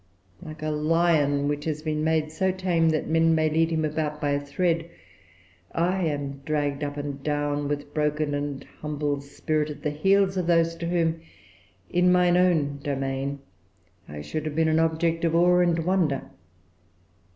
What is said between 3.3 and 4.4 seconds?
may lead him about by a